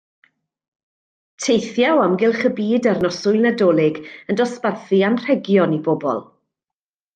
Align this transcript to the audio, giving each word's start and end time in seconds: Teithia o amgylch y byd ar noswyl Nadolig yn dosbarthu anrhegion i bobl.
Teithia 1.43 1.91
o 1.97 2.01
amgylch 2.05 2.47
y 2.49 2.51
byd 2.61 2.89
ar 2.93 2.99
noswyl 3.05 3.39
Nadolig 3.45 4.01
yn 4.11 4.41
dosbarthu 4.41 5.05
anrhegion 5.11 5.81
i 5.81 5.81
bobl. 5.91 6.27